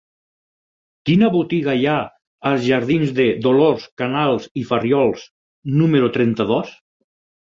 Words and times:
Quina 1.09 1.27
botiga 1.35 1.75
hi 1.81 1.83
ha 1.91 1.97
als 2.51 2.65
jardins 2.69 3.13
de 3.19 3.27
Dolors 3.49 3.87
Canals 4.03 4.49
i 4.63 4.65
Farriols 4.71 5.27
número 5.83 6.11
trenta-dos? 6.17 6.75